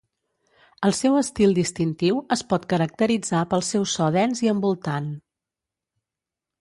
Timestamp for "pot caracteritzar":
2.53-3.43